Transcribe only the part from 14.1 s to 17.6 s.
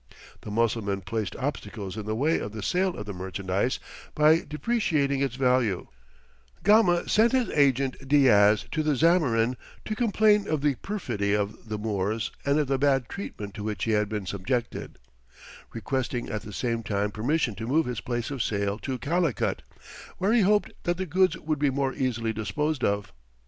subjected, requesting at the same time permission